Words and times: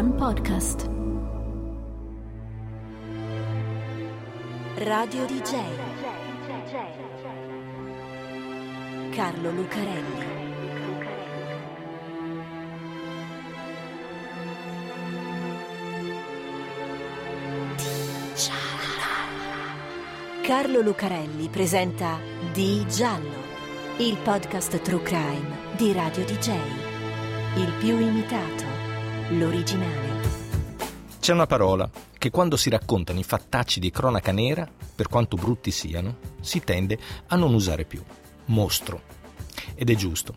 One 0.00 0.12
Podcast. 0.12 0.88
Radio 4.76 5.26
DJ. 5.26 5.60
Carlo 9.10 9.50
Lucarelli. 9.50 10.24
Carlo 20.40 20.80
Lucarelli 20.80 21.48
presenta 21.48 22.18
Di 22.54 22.86
Giallo, 22.88 23.28
il 23.98 24.16
podcast 24.16 24.80
True 24.80 25.02
Crime 25.02 25.58
di 25.76 25.92
Radio 25.92 26.24
DJ. 26.24 26.54
Il 27.56 27.74
più 27.78 27.98
imitato, 27.98 28.79
l'originale. 29.30 30.28
C'è 31.20 31.32
una 31.32 31.46
parola 31.46 31.88
che 32.18 32.30
quando 32.30 32.56
si 32.56 32.70
raccontano 32.70 33.18
i 33.18 33.24
fattacci 33.24 33.78
di 33.78 33.90
cronaca 33.90 34.32
nera, 34.32 34.68
per 34.94 35.08
quanto 35.08 35.36
brutti 35.36 35.70
siano, 35.70 36.18
si 36.40 36.60
tende 36.60 36.98
a 37.28 37.36
non 37.36 37.54
usare 37.54 37.84
più. 37.84 38.02
Mostro. 38.46 39.02
Ed 39.74 39.90
è 39.90 39.94
giusto. 39.94 40.34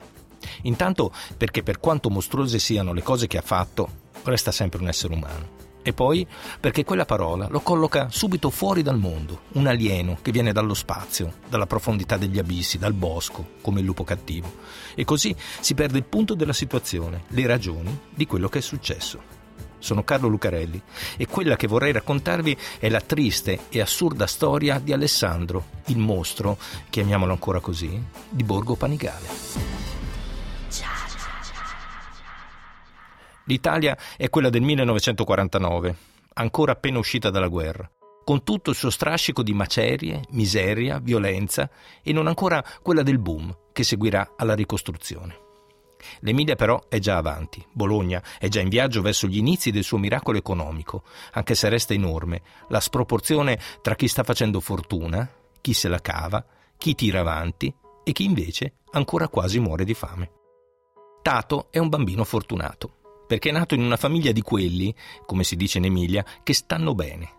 Intanto 0.63 1.11
perché 1.35 1.63
per 1.63 1.79
quanto 1.79 2.09
mostruose 2.09 2.59
siano 2.59 2.93
le 2.93 3.01
cose 3.01 3.27
che 3.27 3.37
ha 3.37 3.41
fatto, 3.41 4.01
resta 4.23 4.51
sempre 4.51 4.81
un 4.81 4.87
essere 4.87 5.13
umano. 5.13 5.62
E 5.83 5.91
poi 5.91 6.25
perché 6.59 6.85
quella 6.85 7.05
parola 7.05 7.47
lo 7.49 7.59
colloca 7.59 8.07
subito 8.09 8.49
fuori 8.49 8.81
dal 8.81 8.97
mondo, 8.97 9.41
un 9.53 9.67
alieno 9.67 10.17
che 10.21 10.31
viene 10.31 10.53
dallo 10.53 10.73
spazio, 10.73 11.33
dalla 11.49 11.67
profondità 11.67 12.15
degli 12.15 12.39
abissi, 12.39 12.77
dal 12.77 12.93
bosco, 12.93 13.55
come 13.61 13.81
il 13.81 13.85
lupo 13.85 14.05
cattivo. 14.05 14.51
E 14.95 15.03
così 15.03 15.35
si 15.59 15.73
perde 15.73 15.97
il 15.97 16.05
punto 16.05 16.35
della 16.35 16.53
situazione, 16.53 17.23
le 17.27 17.45
ragioni 17.45 17.99
di 18.09 18.25
quello 18.25 18.47
che 18.47 18.59
è 18.59 18.61
successo. 18.61 19.41
Sono 19.77 20.05
Carlo 20.05 20.29
Lucarelli 20.29 20.81
e 21.17 21.27
quella 21.27 21.57
che 21.57 21.67
vorrei 21.67 21.91
raccontarvi 21.91 22.57
è 22.79 22.87
la 22.87 23.01
triste 23.01 23.63
e 23.67 23.81
assurda 23.81 24.25
storia 24.25 24.79
di 24.79 24.93
Alessandro, 24.93 25.65
il 25.87 25.97
mostro, 25.97 26.57
chiamiamolo 26.89 27.33
ancora 27.33 27.59
così, 27.59 28.01
di 28.29 28.43
Borgo 28.43 28.75
Panigale. 28.75 29.92
L'Italia 33.45 33.97
è 34.15 34.29
quella 34.29 34.49
del 34.49 34.61
1949, 34.61 35.95
ancora 36.35 36.71
appena 36.71 36.97
uscita 36.97 37.29
dalla 37.29 37.49
guerra, 37.49 37.89
con 38.23 38.43
tutto 38.43 38.69
il 38.69 38.75
suo 38.75 38.89
strascico 38.89 39.43
di 39.43 39.53
macerie, 39.53 40.21
miseria, 40.29 40.99
violenza 40.99 41.69
e 42.01 42.13
non 42.13 42.27
ancora 42.27 42.63
quella 42.81 43.03
del 43.03 43.19
boom 43.19 43.53
che 43.73 43.83
seguirà 43.83 44.35
alla 44.37 44.55
ricostruzione. 44.55 45.41
L'Emilia 46.19 46.55
però 46.55 46.87
è 46.87 46.99
già 46.99 47.17
avanti, 47.17 47.65
Bologna 47.71 48.23
è 48.39 48.47
già 48.47 48.61
in 48.61 48.69
viaggio 48.69 49.01
verso 49.01 49.27
gli 49.27 49.37
inizi 49.37 49.71
del 49.71 49.83
suo 49.83 49.97
miracolo 49.97 50.37
economico, 50.37 51.03
anche 51.33 51.53
se 51.53 51.67
resta 51.67 51.93
enorme 51.93 52.41
la 52.69 52.79
sproporzione 52.79 53.59
tra 53.81 53.95
chi 53.95 54.07
sta 54.07 54.23
facendo 54.23 54.61
fortuna, 54.61 55.29
chi 55.59 55.73
se 55.73 55.89
la 55.89 55.99
cava, 55.99 56.45
chi 56.77 56.95
tira 56.95 57.19
avanti 57.19 57.73
e 58.05 58.11
chi 58.13 58.23
invece 58.23 58.75
ancora 58.91 59.27
quasi 59.27 59.59
muore 59.59 59.83
di 59.83 59.93
fame. 59.93 60.31
Tato 61.21 61.67
è 61.71 61.77
un 61.77 61.89
bambino 61.89 62.23
fortunato 62.23 63.01
perché 63.33 63.49
è 63.49 63.51
nato 63.51 63.73
in 63.73 63.81
una 63.81 63.97
famiglia 63.97 64.31
di 64.31 64.43
quelli, 64.43 64.93
come 65.25 65.43
si 65.43 65.55
dice 65.55 65.79
in 65.79 65.85
Emilia, 65.85 66.23
che 66.43 66.53
stanno 66.53 66.93
bene. 66.93 67.31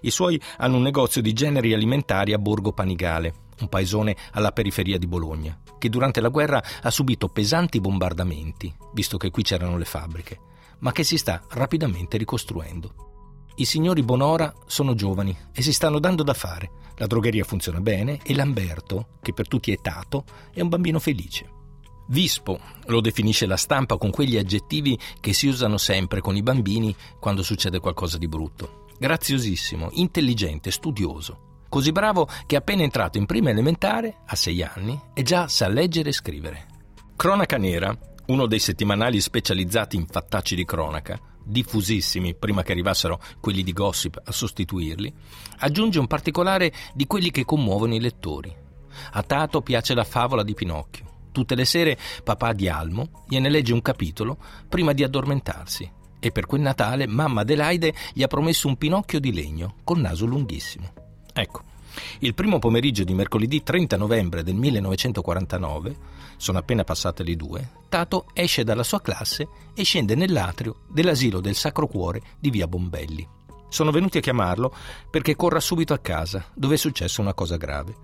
I 0.00 0.10
suoi 0.10 0.40
hanno 0.56 0.76
un 0.76 0.82
negozio 0.82 1.20
di 1.20 1.34
generi 1.34 1.74
alimentari 1.74 2.32
a 2.32 2.38
Borgo 2.38 2.72
Panigale, 2.72 3.34
un 3.60 3.68
paesone 3.68 4.16
alla 4.30 4.52
periferia 4.52 4.96
di 4.96 5.06
Bologna, 5.06 5.60
che 5.76 5.90
durante 5.90 6.22
la 6.22 6.30
guerra 6.30 6.64
ha 6.80 6.90
subito 6.90 7.28
pesanti 7.28 7.80
bombardamenti, 7.80 8.74
visto 8.94 9.18
che 9.18 9.30
qui 9.30 9.42
c'erano 9.42 9.76
le 9.76 9.84
fabbriche, 9.84 10.40
ma 10.78 10.90
che 10.90 11.04
si 11.04 11.18
sta 11.18 11.42
rapidamente 11.50 12.16
ricostruendo. 12.16 13.50
I 13.56 13.66
signori 13.66 14.02
Bonora 14.02 14.54
sono 14.64 14.94
giovani 14.94 15.36
e 15.52 15.60
si 15.60 15.74
stanno 15.74 15.98
dando 15.98 16.22
da 16.22 16.32
fare. 16.32 16.70
La 16.96 17.06
drogheria 17.06 17.44
funziona 17.44 17.82
bene 17.82 18.20
e 18.24 18.34
Lamberto, 18.34 19.18
che 19.20 19.34
per 19.34 19.48
tutti 19.48 19.70
è 19.70 19.76
tato, 19.76 20.24
è 20.50 20.62
un 20.62 20.70
bambino 20.70 20.98
felice. 20.98 21.60
Vispo 22.12 22.60
lo 22.86 23.00
definisce 23.00 23.46
la 23.46 23.56
stampa 23.56 23.96
con 23.96 24.10
quegli 24.10 24.36
aggettivi 24.36 24.98
che 25.18 25.32
si 25.32 25.46
usano 25.46 25.78
sempre 25.78 26.20
con 26.20 26.36
i 26.36 26.42
bambini 26.42 26.94
quando 27.18 27.42
succede 27.42 27.80
qualcosa 27.80 28.18
di 28.18 28.28
brutto. 28.28 28.84
Graziosissimo, 28.98 29.88
intelligente, 29.92 30.70
studioso. 30.70 31.62
Così 31.70 31.90
bravo 31.90 32.28
che 32.44 32.56
appena 32.56 32.82
entrato 32.82 33.16
in 33.16 33.24
prima 33.24 33.48
elementare, 33.48 34.18
a 34.26 34.36
sei 34.36 34.62
anni, 34.62 35.00
e 35.14 35.22
già 35.22 35.48
sa 35.48 35.68
leggere 35.68 36.10
e 36.10 36.12
scrivere. 36.12 36.66
Cronaca 37.16 37.56
Nera, 37.56 37.98
uno 38.26 38.44
dei 38.46 38.58
settimanali 38.58 39.18
specializzati 39.18 39.96
in 39.96 40.06
fattacci 40.06 40.54
di 40.54 40.66
cronaca, 40.66 41.18
diffusissimi 41.42 42.34
prima 42.34 42.62
che 42.62 42.72
arrivassero 42.72 43.22
quelli 43.40 43.62
di 43.62 43.72
gossip 43.72 44.20
a 44.22 44.32
sostituirli, 44.32 45.10
aggiunge 45.60 45.98
un 45.98 46.06
particolare 46.06 46.74
di 46.92 47.06
quelli 47.06 47.30
che 47.30 47.46
commuovono 47.46 47.94
i 47.94 48.00
lettori. 48.00 48.54
A 49.12 49.22
Tato 49.22 49.62
piace 49.62 49.94
la 49.94 50.04
favola 50.04 50.42
di 50.42 50.52
Pinocchio 50.52 51.11
Tutte 51.32 51.54
le 51.54 51.64
sere 51.64 51.98
papà 52.22 52.52
di 52.52 52.68
Almo 52.68 53.24
gliene 53.26 53.48
legge 53.48 53.72
un 53.72 53.82
capitolo 53.82 54.36
prima 54.68 54.92
di 54.92 55.02
addormentarsi 55.02 55.90
e 56.20 56.30
per 56.30 56.46
quel 56.46 56.60
Natale 56.60 57.08
mamma 57.08 57.40
Adelaide 57.40 57.92
gli 58.12 58.22
ha 58.22 58.28
promesso 58.28 58.68
un 58.68 58.76
pinocchio 58.76 59.18
di 59.18 59.32
legno 59.32 59.76
col 59.82 59.98
naso 59.98 60.24
lunghissimo. 60.24 60.92
Ecco, 61.32 61.62
il 62.20 62.34
primo 62.34 62.58
pomeriggio 62.58 63.02
di 63.04 63.12
mercoledì 63.12 63.62
30 63.62 63.96
novembre 63.96 64.42
del 64.42 64.54
1949, 64.54 65.96
sono 66.36 66.58
appena 66.58 66.84
passate 66.84 67.24
le 67.24 67.34
due, 67.34 67.70
Tato 67.88 68.26
esce 68.32 68.64
dalla 68.64 68.82
sua 68.82 69.00
classe 69.00 69.48
e 69.74 69.82
scende 69.82 70.14
nell'atrio 70.14 70.82
dell'asilo 70.88 71.40
del 71.40 71.54
Sacro 71.54 71.86
Cuore 71.86 72.22
di 72.38 72.50
via 72.50 72.66
Bombelli. 72.66 73.26
Sono 73.68 73.90
venuti 73.90 74.18
a 74.18 74.20
chiamarlo 74.20 74.74
perché 75.10 75.34
corra 75.34 75.60
subito 75.60 75.92
a 75.92 75.98
casa, 75.98 76.44
dove 76.54 76.74
è 76.74 76.78
successa 76.78 77.20
una 77.20 77.34
cosa 77.34 77.56
grave. 77.56 77.94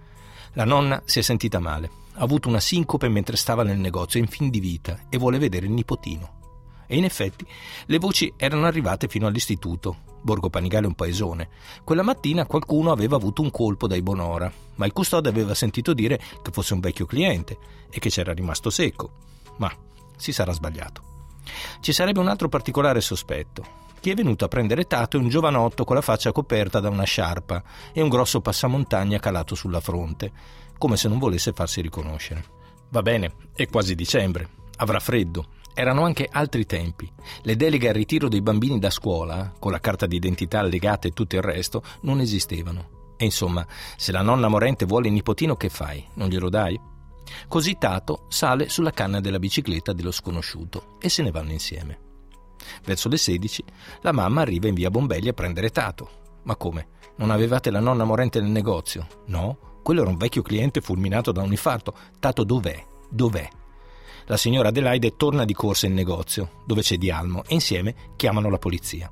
La 0.54 0.64
nonna 0.64 1.02
si 1.04 1.18
è 1.18 1.22
sentita 1.22 1.58
male, 1.58 1.90
ha 2.18 2.22
avuto 2.22 2.48
una 2.48 2.60
sincope 2.60 3.08
mentre 3.08 3.36
stava 3.36 3.62
nel 3.62 3.78
negozio, 3.78 4.18
in 4.18 4.26
fin 4.26 4.50
di 4.50 4.58
vita 4.58 5.06
e 5.08 5.18
vuole 5.18 5.38
vedere 5.38 5.66
il 5.66 5.72
nipotino. 5.72 6.36
E 6.86 6.96
in 6.96 7.04
effetti 7.04 7.46
le 7.86 7.98
voci 7.98 8.32
erano 8.36 8.66
arrivate 8.66 9.06
fino 9.06 9.26
all'istituto. 9.26 10.06
Borgo 10.20 10.50
Panigale 10.50 10.86
è 10.86 10.88
un 10.88 10.94
paesone. 10.94 11.48
Quella 11.84 12.02
mattina 12.02 12.46
qualcuno 12.46 12.90
aveva 12.90 13.14
avuto 13.14 13.40
un 13.40 13.52
colpo 13.52 13.86
dai 13.86 14.02
Bonora, 14.02 14.50
ma 14.74 14.86
il 14.86 14.92
custode 14.92 15.28
aveva 15.28 15.54
sentito 15.54 15.92
dire 15.94 16.20
che 16.42 16.50
fosse 16.50 16.74
un 16.74 16.80
vecchio 16.80 17.06
cliente 17.06 17.56
e 17.88 18.00
che 18.00 18.10
c'era 18.10 18.32
rimasto 18.32 18.68
secco. 18.68 19.12
Ma 19.58 19.72
si 20.16 20.32
sarà 20.32 20.52
sbagliato. 20.52 21.02
Ci 21.80 21.92
sarebbe 21.92 22.18
un 22.18 22.28
altro 22.28 22.48
particolare 22.48 23.00
sospetto. 23.00 23.86
Chi 24.00 24.10
è 24.10 24.14
venuto 24.14 24.44
a 24.44 24.48
prendere 24.48 24.86
Tato 24.86 25.16
è 25.16 25.20
un 25.20 25.28
giovanotto 25.28 25.84
con 25.84 25.96
la 25.96 26.02
faccia 26.02 26.32
coperta 26.32 26.78
da 26.80 26.88
una 26.88 27.04
sciarpa 27.04 27.62
e 27.92 28.00
un 28.00 28.08
grosso 28.08 28.40
passamontagna 28.40 29.18
calato 29.18 29.54
sulla 29.54 29.80
fronte, 29.80 30.32
come 30.78 30.96
se 30.96 31.08
non 31.08 31.18
volesse 31.18 31.52
farsi 31.52 31.80
riconoscere. 31.80 32.44
Va 32.90 33.02
bene, 33.02 33.34
è 33.54 33.66
quasi 33.66 33.94
dicembre, 33.94 34.48
avrà 34.76 35.00
freddo. 35.00 35.56
Erano 35.74 36.04
anche 36.04 36.28
altri 36.30 36.66
tempi. 36.66 37.08
Le 37.42 37.54
deleghe 37.54 37.88
al 37.88 37.94
ritiro 37.94 38.28
dei 38.28 38.42
bambini 38.42 38.80
da 38.80 38.90
scuola, 38.90 39.52
con 39.58 39.70
la 39.70 39.78
carta 39.78 40.06
d'identità 40.06 40.58
allegata 40.58 41.06
e 41.06 41.12
tutto 41.12 41.36
il 41.36 41.42
resto, 41.42 41.84
non 42.02 42.18
esistevano. 42.18 43.14
E 43.16 43.24
insomma, 43.24 43.64
se 43.96 44.10
la 44.10 44.22
nonna 44.22 44.48
morente 44.48 44.86
vuole 44.86 45.06
il 45.06 45.12
nipotino, 45.12 45.56
che 45.56 45.68
fai? 45.68 46.04
Non 46.14 46.28
glielo 46.28 46.48
dai? 46.48 46.80
Così 47.46 47.76
Tato 47.78 48.24
sale 48.28 48.68
sulla 48.68 48.90
canna 48.90 49.20
della 49.20 49.38
bicicletta 49.38 49.92
dello 49.92 50.10
sconosciuto 50.10 50.96
e 51.00 51.08
se 51.08 51.22
ne 51.22 51.30
vanno 51.30 51.52
insieme. 51.52 52.06
Verso 52.84 53.08
le 53.08 53.16
16 53.16 53.64
la 54.02 54.12
mamma 54.12 54.40
arriva 54.40 54.68
in 54.68 54.74
via 54.74 54.90
Bombelli 54.90 55.28
a 55.28 55.32
prendere 55.32 55.70
Tato. 55.70 56.40
Ma 56.44 56.56
come? 56.56 56.88
Non 57.16 57.30
avevate 57.30 57.70
la 57.70 57.80
nonna 57.80 58.04
morente 58.04 58.40
nel 58.40 58.50
negozio? 58.50 59.06
No, 59.26 59.77
quello 59.88 60.02
era 60.02 60.10
un 60.10 60.18
vecchio 60.18 60.42
cliente 60.42 60.82
fulminato 60.82 61.32
da 61.32 61.40
un 61.40 61.50
infarto. 61.50 61.94
Tato 62.20 62.44
dov'è? 62.44 62.84
Dov'è? 63.08 63.48
La 64.26 64.36
signora 64.36 64.68
Adelaide 64.68 65.16
torna 65.16 65.46
di 65.46 65.54
corsa 65.54 65.86
in 65.86 65.94
negozio, 65.94 66.60
dove 66.66 66.82
c'è 66.82 66.98
Dialmo, 66.98 67.42
e 67.46 67.54
insieme 67.54 67.94
chiamano 68.14 68.50
la 68.50 68.58
polizia. 68.58 69.10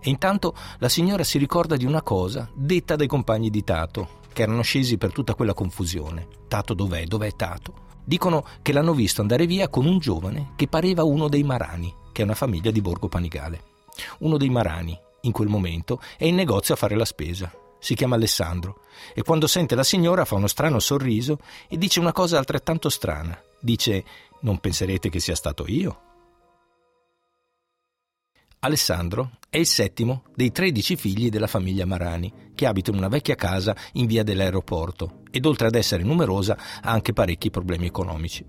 E 0.00 0.08
intanto 0.08 0.54
la 0.78 0.88
signora 0.88 1.24
si 1.24 1.36
ricorda 1.36 1.74
di 1.74 1.84
una 1.84 2.00
cosa 2.00 2.48
detta 2.54 2.94
dai 2.94 3.08
compagni 3.08 3.50
di 3.50 3.64
Tato, 3.64 4.20
che 4.32 4.42
erano 4.42 4.62
scesi 4.62 4.98
per 4.98 5.10
tutta 5.10 5.34
quella 5.34 5.52
confusione. 5.52 6.28
Tato 6.46 6.74
dov'è? 6.74 7.06
Dov'è 7.06 7.34
Tato? 7.34 7.74
Dicono 8.04 8.44
che 8.62 8.72
l'hanno 8.72 8.94
visto 8.94 9.20
andare 9.20 9.46
via 9.46 9.68
con 9.68 9.84
un 9.84 9.98
giovane 9.98 10.52
che 10.54 10.68
pareva 10.68 11.02
uno 11.02 11.26
dei 11.26 11.42
Marani, 11.42 11.92
che 12.12 12.22
è 12.22 12.24
una 12.24 12.36
famiglia 12.36 12.70
di 12.70 12.80
Borgo 12.80 13.08
Panigale. 13.08 13.64
Uno 14.20 14.36
dei 14.36 14.48
Marani, 14.48 14.96
in 15.22 15.32
quel 15.32 15.48
momento, 15.48 16.00
è 16.16 16.24
in 16.24 16.36
negozio 16.36 16.74
a 16.74 16.76
fare 16.76 16.94
la 16.94 17.04
spesa. 17.04 17.52
Si 17.84 17.94
chiama 17.94 18.14
Alessandro 18.14 18.80
e 19.12 19.22
quando 19.22 19.46
sente 19.46 19.74
la 19.74 19.82
signora 19.82 20.24
fa 20.24 20.36
uno 20.36 20.46
strano 20.46 20.78
sorriso 20.78 21.38
e 21.68 21.76
dice 21.76 22.00
una 22.00 22.12
cosa 22.12 22.38
altrettanto 22.38 22.88
strana. 22.88 23.38
Dice: 23.60 24.02
Non 24.40 24.58
penserete 24.58 25.10
che 25.10 25.20
sia 25.20 25.34
stato 25.34 25.66
io? 25.68 26.00
Alessandro 28.60 29.32
è 29.50 29.58
il 29.58 29.66
settimo 29.66 30.22
dei 30.34 30.50
13 30.50 30.96
figli 30.96 31.28
della 31.28 31.46
famiglia 31.46 31.84
Marani, 31.84 32.32
che 32.54 32.64
abita 32.64 32.90
in 32.90 32.96
una 32.96 33.08
vecchia 33.08 33.34
casa 33.34 33.76
in 33.92 34.06
via 34.06 34.22
dell'aeroporto 34.22 35.20
ed 35.30 35.44
oltre 35.44 35.66
ad 35.66 35.74
essere 35.74 36.04
numerosa 36.04 36.56
ha 36.80 36.90
anche 36.90 37.12
parecchi 37.12 37.50
problemi 37.50 37.84
economici. 37.84 38.42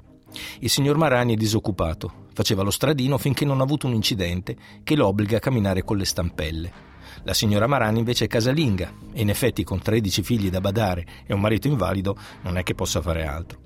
Il 0.59 0.69
signor 0.69 0.95
Marani 0.95 1.33
è 1.33 1.37
disoccupato, 1.37 2.23
Faceva 2.35 2.63
lo 2.63 2.71
stradino 2.71 3.17
finché 3.17 3.45
non 3.45 3.61
ha 3.61 3.63
avuto 3.63 3.87
un 3.87 3.93
incidente 3.93 4.57
che 4.83 4.97
lo 4.97 5.07
obbliga 5.07 5.37
a 5.37 5.39
camminare 5.39 5.85
con 5.85 5.95
le 5.95 6.03
stampelle. 6.03 6.94
La 7.23 7.33
signora 7.33 7.67
Marani 7.67 7.99
invece 7.99 8.25
è 8.25 8.27
casalinga 8.27 8.91
e 9.13 9.21
in 9.21 9.29
effetti 9.29 9.63
con 9.63 9.81
13 9.81 10.23
figli 10.23 10.49
da 10.49 10.61
badare 10.61 11.05
e 11.25 11.33
un 11.33 11.39
marito 11.39 11.67
invalido 11.67 12.17
non 12.41 12.57
è 12.57 12.63
che 12.63 12.75
possa 12.75 13.01
fare 13.01 13.25
altro. 13.25 13.63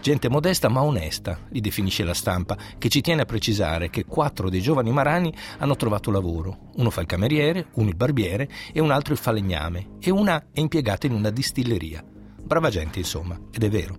Gente 0.00 0.28
modesta 0.28 0.68
ma 0.68 0.82
onesta, 0.82 1.38
li 1.50 1.60
definisce 1.60 2.04
la 2.04 2.14
stampa, 2.14 2.56
che 2.78 2.88
ci 2.88 3.00
tiene 3.00 3.22
a 3.22 3.26
precisare 3.26 3.90
che 3.90 4.04
quattro 4.04 4.48
dei 4.48 4.60
giovani 4.60 4.92
Marani 4.92 5.34
hanno 5.58 5.74
trovato 5.74 6.10
lavoro. 6.10 6.70
Uno 6.76 6.90
fa 6.90 7.00
il 7.00 7.06
cameriere, 7.06 7.66
uno 7.74 7.88
il 7.88 7.96
barbiere 7.96 8.48
e 8.72 8.80
un 8.80 8.92
altro 8.92 9.12
il 9.12 9.18
falegname 9.18 9.96
e 10.00 10.10
una 10.10 10.46
è 10.52 10.60
impiegata 10.60 11.06
in 11.06 11.14
una 11.14 11.30
distilleria. 11.30 12.04
Brava 12.42 12.70
gente, 12.70 13.00
insomma, 13.00 13.38
ed 13.50 13.64
è 13.64 13.68
vero. 13.68 13.98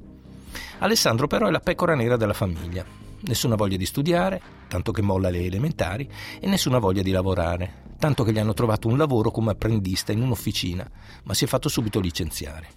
Alessandro 0.79 1.27
però 1.27 1.47
è 1.47 1.51
la 1.51 1.59
pecora 1.59 1.95
nera 1.95 2.15
della 2.15 2.33
famiglia. 2.33 2.85
Nessuna 3.21 3.55
voglia 3.55 3.75
di 3.75 3.85
studiare, 3.85 4.41
tanto 4.69 4.93
che 4.93 5.01
molla 5.01 5.29
le 5.29 5.43
elementari, 5.43 6.09
e 6.39 6.47
nessuna 6.47 6.79
voglia 6.79 7.01
di 7.01 7.11
lavorare, 7.11 7.87
tanto 7.99 8.23
che 8.23 8.31
gli 8.31 8.39
hanno 8.39 8.53
trovato 8.53 8.87
un 8.87 8.97
lavoro 8.97 9.29
come 9.29 9.51
apprendista 9.51 10.11
in 10.11 10.21
un'officina, 10.21 10.89
ma 11.25 11.33
si 11.33 11.43
è 11.43 11.47
fatto 11.47 11.69
subito 11.69 11.99
licenziare. 11.99 12.67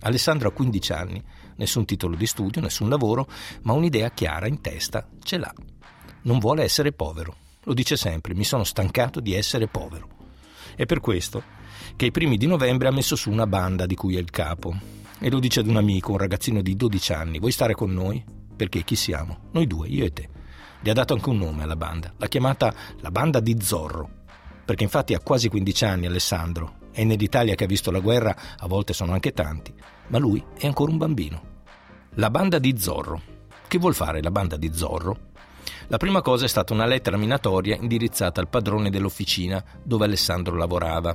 Alessandro 0.00 0.48
ha 0.48 0.52
15 0.52 0.92
anni, 0.92 1.22
nessun 1.56 1.84
titolo 1.84 2.16
di 2.16 2.26
studio, 2.26 2.60
nessun 2.60 2.88
lavoro, 2.88 3.28
ma 3.62 3.74
un'idea 3.74 4.10
chiara 4.10 4.48
in 4.48 4.60
testa 4.60 5.06
ce 5.22 5.38
l'ha. 5.38 5.52
Non 6.22 6.38
vuole 6.38 6.62
essere 6.62 6.92
povero. 6.92 7.36
Lo 7.64 7.74
dice 7.74 7.96
sempre, 7.96 8.34
mi 8.34 8.44
sono 8.44 8.64
stancato 8.64 9.20
di 9.20 9.34
essere 9.34 9.68
povero. 9.68 10.08
È 10.74 10.86
per 10.86 11.00
questo 11.00 11.42
che 11.96 12.06
ai 12.06 12.10
primi 12.10 12.36
di 12.36 12.46
novembre 12.46 12.88
ha 12.88 12.92
messo 12.92 13.16
su 13.16 13.30
una 13.30 13.46
banda 13.46 13.86
di 13.86 13.94
cui 13.94 14.16
è 14.16 14.20
il 14.20 14.30
capo. 14.30 14.74
E 15.18 15.30
lo 15.30 15.38
dice 15.38 15.60
ad 15.60 15.68
un 15.68 15.76
amico, 15.76 16.12
un 16.12 16.18
ragazzino 16.18 16.60
di 16.60 16.74
12 16.74 17.12
anni, 17.12 17.38
vuoi 17.38 17.52
stare 17.52 17.74
con 17.74 17.92
noi? 17.92 18.22
Perché 18.56 18.82
chi 18.82 18.96
siamo? 18.96 19.48
Noi 19.52 19.66
due, 19.66 19.88
io 19.88 20.04
e 20.04 20.12
te. 20.12 20.28
Gli 20.80 20.90
ha 20.90 20.94
dato 20.94 21.14
anche 21.14 21.30
un 21.30 21.38
nome 21.38 21.62
alla 21.62 21.76
banda, 21.76 22.12
l'ha 22.16 22.28
chiamata 22.28 22.74
la 23.00 23.10
banda 23.10 23.40
di 23.40 23.56
Zorro. 23.60 24.23
Perché 24.64 24.82
infatti 24.84 25.14
ha 25.14 25.20
quasi 25.20 25.48
15 25.48 25.84
anni 25.84 26.06
Alessandro 26.06 26.82
e 26.92 27.04
nell'Italia 27.04 27.54
che 27.54 27.64
ha 27.64 27.68
visto 27.68 27.90
la 27.90 28.00
guerra 28.00 28.34
a 28.56 28.66
volte 28.66 28.92
sono 28.92 29.12
anche 29.12 29.32
tanti, 29.32 29.74
ma 30.08 30.18
lui 30.18 30.42
è 30.56 30.66
ancora 30.66 30.90
un 30.90 30.98
bambino. 30.98 31.52
La 32.14 32.30
banda 32.30 32.58
di 32.58 32.78
Zorro. 32.78 33.20
Che 33.66 33.78
vuol 33.78 33.94
fare 33.94 34.22
la 34.22 34.30
banda 34.30 34.56
di 34.56 34.70
Zorro? 34.72 35.32
La 35.88 35.96
prima 35.96 36.22
cosa 36.22 36.44
è 36.44 36.48
stata 36.48 36.72
una 36.72 36.86
lettera 36.86 37.16
minatoria 37.16 37.76
indirizzata 37.76 38.40
al 38.40 38.48
padrone 38.48 38.90
dell'officina 38.90 39.62
dove 39.82 40.04
Alessandro 40.04 40.56
lavorava. 40.56 41.14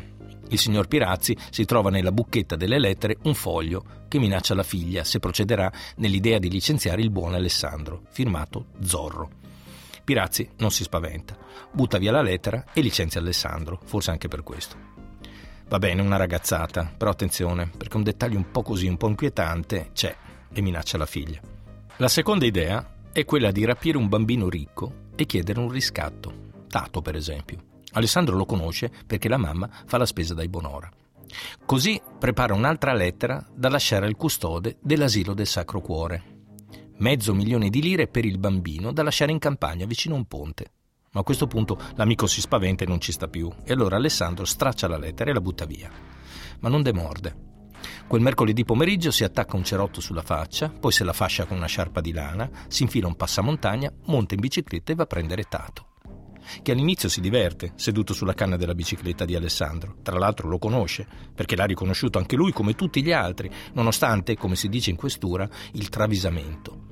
Il 0.50 0.60
signor 0.60 0.88
Pirazzi 0.88 1.36
si 1.50 1.66
trova 1.66 1.90
nella 1.90 2.12
bucchetta 2.12 2.56
delle 2.56 2.80
lettere 2.80 3.18
un 3.24 3.34
foglio 3.34 3.84
che 4.08 4.20
minaccia 4.20 4.56
la 4.56 4.64
figlia 4.64 5.04
se 5.04 5.20
procederà 5.20 5.72
nell'idea 5.98 6.40
di 6.40 6.50
licenziare 6.50 7.02
il 7.02 7.12
buon 7.12 7.34
Alessandro, 7.34 8.02
firmato 8.10 8.68
Zorro. 8.82 9.39
Pirazzi 10.10 10.50
non 10.58 10.72
si 10.72 10.82
spaventa, 10.82 11.38
butta 11.72 12.00
via 12.00 12.12
la 12.12 12.24
lettera 12.24 12.66
e 12.74 12.82
licenzia 12.82 13.22
Alessandro, 13.22 13.80
forse 13.86 14.10
anche 14.10 14.28
per 14.28 14.42
questo. 14.42 14.76
Va 15.68 15.78
bene, 15.78 16.02
una 16.02 16.18
ragazzata, 16.18 16.92
però 16.98 17.12
attenzione, 17.12 17.70
perché 17.78 17.96
un 17.96 18.02
dettaglio 18.02 18.38
un 18.38 18.50
po' 18.50 18.64
così, 18.64 18.88
un 18.88 18.98
po' 18.98 19.08
inquietante, 19.08 19.92
c'è 19.94 20.16
e 20.52 20.62
minaccia 20.62 20.98
la 20.98 21.06
figlia. 21.06 21.40
La 21.98 22.08
seconda 22.08 22.48
idea 22.48 22.96
è 23.12 23.24
quella 23.24 23.52
di 23.52 23.64
rapire 23.66 24.00
un 24.00 24.10
bambino 24.10 24.50
ricco 24.50 25.10
e 25.16 25.28
chiedere 25.28 25.60
un 25.60 25.70
riscatto. 25.70 26.34
Tato, 26.68 27.04
per 27.04 27.16
esempio. 27.16 27.60
Alessandro 27.92 28.36
lo 28.36 28.46
conosce 28.46 28.92
perché 29.06 29.30
la 29.30 29.38
mamma 29.38 29.70
fa 29.86 30.00
la 30.00 30.08
spesa 30.08 30.34
dai 30.34 30.50
Bonora. 30.50 30.90
Così 31.64 32.02
prepara 32.18 32.56
un'altra 32.56 32.94
lettera 32.94 33.46
da 33.54 33.70
lasciare 33.70 34.08
al 34.08 34.16
custode 34.16 34.78
dell'asilo 34.82 35.36
del 35.36 35.46
Sacro 35.46 35.82
Cuore. 35.82 36.38
Mezzo 37.00 37.34
milione 37.34 37.70
di 37.70 37.82
lire 37.82 38.08
per 38.08 38.26
il 38.26 38.38
bambino 38.38 38.92
da 38.92 39.04
lasciare 39.04 39.32
in 39.32 39.40
campagna 39.40 39.86
vicino 39.86 40.16
a 40.16 40.18
un 40.18 40.26
ponte. 40.26 40.72
Ma 41.14 41.22
a 41.22 41.24
questo 41.24 41.48
punto 41.48 41.80
l'amico 41.96 42.28
si 42.28 42.42
spaventa 42.42 42.84
e 42.84 42.88
non 42.88 43.00
ci 43.00 43.14
sta 43.14 43.30
più, 43.30 43.50
e 43.64 43.72
allora 43.72 43.96
Alessandro 43.96 44.44
straccia 44.44 44.90
la 44.90 44.98
lettera 44.98 45.30
e 45.30 45.34
la 45.34 45.40
butta 45.40 45.66
via. 45.66 45.90
Ma 46.60 46.68
non 46.68 46.82
demorde. 46.82 47.48
Quel 48.06 48.22
mercoledì 48.22 48.66
pomeriggio 48.66 49.12
si 49.12 49.24
attacca 49.24 49.56
un 49.56 49.64
cerotto 49.64 50.02
sulla 50.02 50.22
faccia, 50.22 50.68
poi 50.68 50.92
se 50.92 51.06
la 51.06 51.14
fascia 51.14 51.46
con 51.46 51.56
una 51.56 51.68
sciarpa 51.68 52.02
di 52.02 52.12
lana, 52.12 52.50
si 52.68 52.84
infila 52.84 53.08
un 53.08 53.16
passamontagna, 53.16 53.94
monta 54.08 54.34
in 54.34 54.42
bicicletta 54.42 54.92
e 54.92 54.96
va 54.96 55.04
a 55.04 55.08
prendere 55.08 55.44
Tato. 55.44 55.86
Che 56.62 56.72
all'inizio 56.74 57.08
si 57.08 57.22
diverte, 57.22 57.72
seduto 57.76 58.14
sulla 58.14 58.34
canna 58.34 58.58
della 58.58 58.76
bicicletta 58.76 59.24
di 59.24 59.36
Alessandro. 59.36 60.00
Tra 60.02 60.18
l'altro 60.18 60.50
lo 60.50 60.58
conosce, 60.58 61.08
perché 61.34 61.56
l'ha 61.56 61.64
riconosciuto 61.64 62.18
anche 62.18 62.36
lui 62.36 62.52
come 62.52 62.74
tutti 62.74 63.02
gli 63.02 63.14
altri, 63.14 63.50
nonostante, 63.74 64.36
come 64.36 64.58
si 64.58 64.68
dice 64.68 64.90
in 64.90 64.98
questura, 64.98 65.48
il 65.74 65.88
travisamento. 65.88 66.88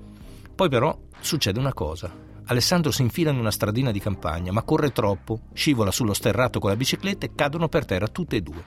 Poi 0.57 0.69
però 0.69 0.99
succede 1.19 1.59
una 1.59 1.71
cosa. 1.71 2.11
Alessandro 2.45 2.89
si 2.89 3.03
infila 3.03 3.29
in 3.29 3.37
una 3.37 3.51
stradina 3.51 3.91
di 3.91 3.99
campagna, 3.99 4.51
ma 4.51 4.63
corre 4.63 4.91
troppo, 4.91 5.41
scivola 5.53 5.91
sullo 5.91 6.15
sterrato 6.15 6.57
con 6.57 6.71
la 6.71 6.75
bicicletta 6.75 7.27
e 7.27 7.35
cadono 7.35 7.69
per 7.69 7.85
terra 7.85 8.07
tutte 8.07 8.37
e 8.37 8.41
due. 8.41 8.63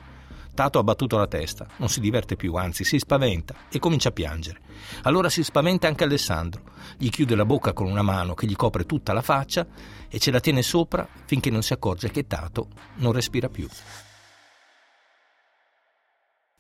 Tato 0.55 0.79
ha 0.79 0.85
battuto 0.85 1.17
la 1.17 1.27
testa, 1.27 1.67
non 1.79 1.89
si 1.89 1.99
diverte 1.99 2.37
più, 2.37 2.55
anzi 2.55 2.85
si 2.85 2.97
spaventa 3.01 3.57
e 3.69 3.81
comincia 3.81 4.11
a 4.11 4.13
piangere. 4.13 4.61
Allora 5.03 5.29
si 5.29 5.43
spaventa 5.43 5.89
anche 5.89 6.05
Alessandro, 6.05 6.63
gli 6.97 7.09
chiude 7.09 7.35
la 7.35 7.45
bocca 7.45 7.73
con 7.73 7.91
una 7.91 8.03
mano 8.03 8.35
che 8.35 8.47
gli 8.47 8.55
copre 8.55 8.87
tutta 8.87 9.13
la 9.13 9.23
faccia 9.23 9.67
e 10.09 10.21
ce 10.21 10.31
la 10.31 10.39
tiene 10.39 10.63
sopra 10.63 11.09
finché 11.25 11.51
non 11.51 11.63
si 11.63 11.73
accorge 11.73 12.13
che 12.13 12.29
Tato 12.29 12.69
non 12.99 13.11
respira 13.11 13.49
più. 13.49 13.67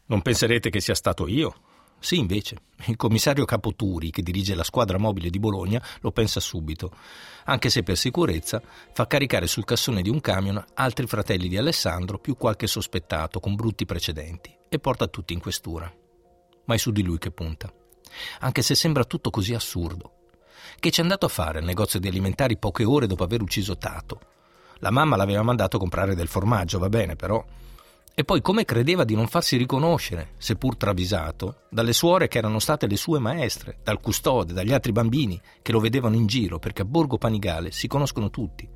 Non 0.07 0.23
penserete 0.23 0.71
che 0.71 0.81
sia 0.81 0.97
stato 0.97 1.29
io, 1.29 1.55
sì, 2.01 2.17
invece, 2.17 2.57
il 2.87 2.97
commissario 2.97 3.45
Capoturi, 3.45 4.11
che 4.11 4.23
dirige 4.23 4.55
la 4.55 4.65
squadra 4.65 4.99
mobile 4.99 5.29
di 5.29 5.39
Bologna, 5.39 5.83
lo 6.01 6.11
pensa 6.13 6.41
subito, 6.41 6.91
anche 7.45 7.69
se 7.69 7.83
per 7.83 7.99
sicurezza 7.99 8.63
fa 8.93 9.07
caricare 9.07 9.47
sul 9.47 9.67
cassone 9.67 10.01
di 10.01 10.09
un 10.09 10.21
camion 10.23 10.65
altri 10.75 11.07
fratelli 11.07 11.47
di 11.47 11.59
Alessandro 11.59 12.19
più 12.19 12.37
qualche 12.37 12.67
sospettato 12.67 13.39
con 13.39 13.55
brutti 13.55 13.85
precedenti 13.85 14.51
e 14.67 14.79
porta 14.79 15.09
tutti 15.09 15.35
in 15.35 15.41
questura. 15.41 15.93
Ma 16.65 16.75
è 16.75 16.79
su 16.79 16.91
di 16.91 17.03
lui 17.03 17.19
che 17.19 17.31
punta. 17.31 17.71
Anche 18.41 18.63
se 18.63 18.75
sembra 18.75 19.05
tutto 19.05 19.29
così 19.29 19.53
assurdo. 19.53 20.15
Che 20.79 20.91
c'è 20.91 21.03
andato 21.03 21.27
a 21.27 21.31
fare 21.31 21.59
al 21.59 21.65
negozio 21.65 22.01
di 22.01 22.09
alimentari 22.09 22.57
poche 22.57 22.85
ore 22.85 23.07
dopo 23.07 23.25
aver 23.25 23.43
ucciso 23.43 23.77
Tato? 23.77 24.21
La 24.79 24.91
mamma 24.91 25.17
l'aveva 25.17 25.43
mandato 25.43 25.77
a 25.77 25.81
comprare 25.81 26.15
del 26.15 26.29
formaggio, 26.29 26.79
va 26.79 26.89
bene, 26.89 27.15
però 27.15 27.45
e 28.21 28.25
poi 28.25 28.43
come 28.43 28.67
credeva 28.67 29.05
di 29.05 29.15
non 29.15 29.29
farsi 29.29 29.57
riconoscere, 29.57 30.35
seppur 30.37 30.77
travisato, 30.77 31.63
dalle 31.71 31.95
suore 31.95 32.29
che 32.29 32.37
erano 32.37 32.59
state 32.59 32.87
le 32.87 32.99
sue 32.99 33.19
maestre, 33.19 33.79
dal 33.83 33.99
custode, 33.99 34.53
dagli 34.53 34.75
altri 34.75 34.93
bambini 34.93 35.41
che 35.63 35.73
lo 35.73 35.81
vedevano 35.81 36.17
in 36.17 36.27
giro, 36.27 36.59
perché 36.59 36.83
a 36.83 36.85
Borgo 36.85 37.17
Panigale 37.17 37.71
si 37.71 37.89
conoscono 37.89 38.29
tutti. 38.29 38.69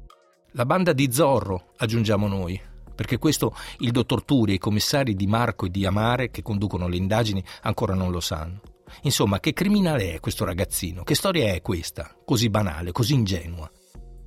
La 0.52 0.64
banda 0.64 0.94
di 0.94 1.12
Zorro, 1.12 1.72
aggiungiamo 1.76 2.26
noi, 2.26 2.58
perché 2.94 3.18
questo 3.18 3.54
il 3.80 3.90
dottor 3.90 4.24
Turi 4.24 4.52
e 4.52 4.54
i 4.54 4.58
commissari 4.58 5.14
di 5.14 5.26
Marco 5.26 5.66
e 5.66 5.70
di 5.70 5.84
Amare 5.84 6.30
che 6.30 6.40
conducono 6.40 6.88
le 6.88 6.96
indagini 6.96 7.44
ancora 7.64 7.92
non 7.92 8.10
lo 8.10 8.20
sanno. 8.20 8.62
Insomma, 9.02 9.40
che 9.40 9.52
criminale 9.52 10.14
è 10.14 10.20
questo 10.20 10.46
ragazzino? 10.46 11.02
Che 11.02 11.14
storia 11.14 11.52
è 11.52 11.60
questa? 11.60 12.16
Così 12.24 12.48
banale, 12.48 12.92
così 12.92 13.12
ingenua. 13.12 13.70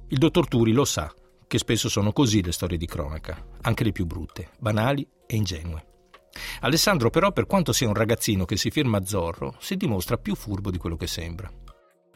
Il 0.10 0.20
dottor 0.20 0.48
Turi 0.48 0.74
lo 0.74 0.86
sa 0.86 1.12
che 1.48 1.58
spesso 1.58 1.90
sono 1.90 2.12
così 2.12 2.44
le 2.44 2.52
storie 2.52 2.78
di 2.78 2.86
cronaca, 2.86 3.44
anche 3.62 3.84
le 3.84 3.92
più 3.92 4.06
brutte, 4.06 4.50
banali 4.60 5.08
e 5.26 5.36
ingenue. 5.36 5.86
Alessandro 6.62 7.10
però, 7.10 7.32
per 7.32 7.46
quanto 7.48 7.72
sia 7.72 7.88
un 7.88 7.94
ragazzino 7.94 8.46
che 8.46 8.58
si 8.58 8.70
firma 8.70 9.04
Zorro, 9.06 9.56
si 9.60 9.76
dimostra 9.76 10.18
più 10.18 10.36
furbo 10.36 10.70
di 10.70 10.78
quello 10.78 10.98
che 10.98 11.08
sembra. 11.08 11.52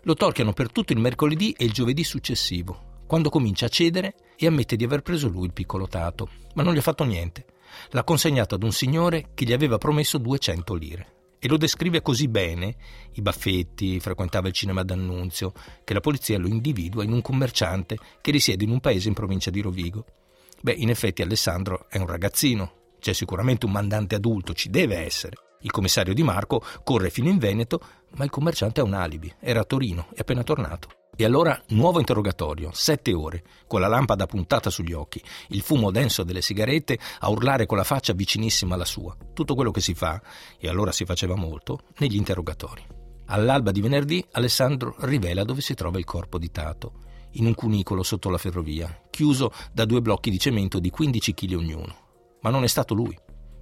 Lo 0.04 0.14
torchiano 0.14 0.54
per 0.54 0.72
tutto 0.72 0.94
il 0.94 1.00
mercoledì 1.00 1.54
e 1.58 1.66
il 1.66 1.72
giovedì 1.72 2.04
successivo, 2.04 3.04
quando 3.08 3.30
comincia 3.30 3.68
a 3.68 3.70
cedere 3.70 4.16
e 4.36 4.48
ammette 4.48 4.76
di 4.76 4.84
aver 4.84 5.02
preso 5.02 5.28
lui 5.28 5.46
il 5.46 5.54
piccolo 5.54 5.88
Tato, 5.88 6.30
ma 6.56 6.64
non 6.64 6.74
gli 6.74 6.80
ha 6.80 6.82
fatto 6.82 7.04
niente. 7.04 7.46
L'ha 7.92 8.04
consegnato 8.04 8.56
ad 8.56 8.64
un 8.64 8.72
signore 8.72 9.30
che 9.34 9.46
gli 9.46 9.54
aveva 9.54 9.78
promesso 9.78 10.18
200 10.18 10.74
lire 10.76 11.21
e 11.44 11.48
lo 11.48 11.58
descrive 11.58 12.04
così 12.04 12.28
bene, 12.28 12.76
i 13.14 13.22
baffetti, 13.22 14.00
frequentava 14.00 14.48
il 14.48 14.54
cinema 14.54 14.84
d'annunzio, 14.84 15.54
che 15.84 15.96
la 15.96 16.00
polizia 16.00 16.38
lo 16.38 16.48
individua 16.48 17.04
in 17.04 17.12
un 17.12 17.24
commerciante 17.24 17.98
che 18.22 18.30
risiede 18.30 18.64
in 18.64 18.70
un 18.70 18.80
paese 18.80 19.08
in 19.08 19.16
provincia 19.16 19.50
di 19.50 19.60
Rovigo. 19.60 20.06
Beh, 20.62 20.74
in 20.74 20.92
effetti 20.92 21.24
Alessandro 21.24 21.88
è 21.90 21.98
un 21.98 22.06
ragazzino, 22.06 22.74
c'è 23.00 23.14
sicuramente 23.14 23.66
un 23.66 23.72
mandante 23.72 24.14
adulto, 24.14 24.54
ci 24.54 24.70
deve 24.70 24.98
essere. 24.98 25.36
Il 25.62 25.72
commissario 25.72 26.14
Di 26.14 26.22
Marco 26.22 26.64
corre 26.84 27.10
fino 27.10 27.30
in 27.30 27.40
Veneto, 27.40 27.82
ma 28.12 28.24
il 28.24 28.30
commerciante 28.30 28.80
ha 28.80 28.84
un 28.84 28.94
alibi, 28.94 29.34
era 29.40 29.62
a 29.62 29.66
Torino, 29.66 30.10
è 30.14 30.20
appena 30.20 30.44
tornato. 30.44 31.01
E 31.16 31.26
allora 31.26 31.62
nuovo 31.70 32.00
interrogatorio, 32.00 32.72
sette 32.74 33.14
ore, 33.14 33.44
con 33.68 33.82
la 33.82 33.88
lampada 33.88 34.26
puntata 34.26 34.70
sugli 34.70 34.94
occhi, 34.94 35.22
il 35.50 35.62
fumo 35.62 35.92
denso 35.92 36.24
delle 36.24 36.42
sigarette, 36.42 36.98
a 37.20 37.30
urlare 37.30 37.66
con 37.66 37.78
la 37.78 37.84
faccia 37.84 38.14
vicinissima 38.14 38.76
alla 38.76 38.86
sua. 38.86 39.16
Tutto 39.34 39.54
quello 39.54 39.72
che 39.72 39.82
si 39.82 39.94
fa, 39.94 40.22
e 40.58 40.68
allora 40.68 40.92
si 40.92 41.06
faceva 41.06 41.36
molto, 41.36 41.82
negli 41.98 42.16
interrogatori. 42.16 42.84
All'alba 43.26 43.72
di 43.72 43.82
venerdì 43.82 44.26
Alessandro 44.32 44.96
rivela 45.00 45.44
dove 45.44 45.62
si 45.62 45.74
trova 45.74 46.00
il 46.00 46.06
corpo 46.06 46.38
di 46.38 46.50
Tato, 46.50 46.94
in 47.32 47.46
un 47.46 47.56
cunicolo 47.56 48.04
sotto 48.04 48.30
la 48.30 48.38
ferrovia, 48.38 49.04
chiuso 49.10 49.54
da 49.72 49.86
due 49.86 50.02
blocchi 50.02 50.30
di 50.30 50.40
cemento 50.40 50.80
di 50.80 50.90
15 50.90 51.34
kg 51.34 51.54
ognuno. 51.54 51.96
Ma 52.42 52.50
non 52.50 52.64
è 52.64 52.68
stato 52.68 52.94
lui. 52.94 53.18